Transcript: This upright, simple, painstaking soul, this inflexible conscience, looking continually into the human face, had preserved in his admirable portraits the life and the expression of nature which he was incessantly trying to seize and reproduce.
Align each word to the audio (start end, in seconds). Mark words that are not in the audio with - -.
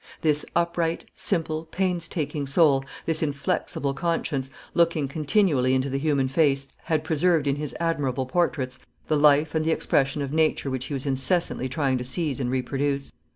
This 0.21 0.47
upright, 0.55 1.05
simple, 1.13 1.65
painstaking 1.65 2.47
soul, 2.47 2.83
this 3.05 3.21
inflexible 3.21 3.93
conscience, 3.93 4.49
looking 4.73 5.07
continually 5.07 5.75
into 5.75 5.91
the 5.91 5.99
human 5.99 6.27
face, 6.27 6.67
had 6.85 7.03
preserved 7.03 7.45
in 7.45 7.57
his 7.57 7.75
admirable 7.79 8.25
portraits 8.25 8.79
the 9.09 9.15
life 9.15 9.53
and 9.53 9.63
the 9.63 9.69
expression 9.69 10.23
of 10.23 10.33
nature 10.33 10.71
which 10.71 10.85
he 10.85 10.95
was 10.95 11.05
incessantly 11.05 11.69
trying 11.69 11.99
to 11.99 12.03
seize 12.03 12.39
and 12.39 12.49
reproduce. 12.49 13.11